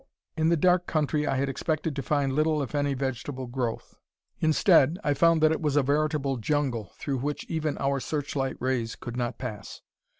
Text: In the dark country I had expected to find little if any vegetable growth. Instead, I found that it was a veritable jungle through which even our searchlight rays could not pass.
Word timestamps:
In 0.35 0.49
the 0.49 0.57
dark 0.57 0.87
country 0.87 1.27
I 1.27 1.35
had 1.35 1.47
expected 1.47 1.95
to 1.95 2.01
find 2.01 2.33
little 2.33 2.63
if 2.63 2.73
any 2.73 2.95
vegetable 2.95 3.45
growth. 3.45 3.93
Instead, 4.39 4.97
I 5.03 5.13
found 5.13 5.41
that 5.43 5.51
it 5.51 5.61
was 5.61 5.75
a 5.75 5.83
veritable 5.83 6.37
jungle 6.37 6.93
through 6.97 7.19
which 7.19 7.43
even 7.47 7.77
our 7.77 7.99
searchlight 7.99 8.57
rays 8.59 8.95
could 8.95 9.15
not 9.15 9.37
pass. 9.37 9.81